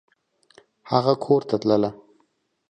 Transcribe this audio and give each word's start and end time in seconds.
هغه 0.91 1.13
کورته 1.25 1.55
تلله! 1.61 1.89